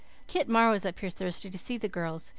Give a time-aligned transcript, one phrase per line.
[0.25, 2.29] "Kitt Mar was up here Thursday to see the girls.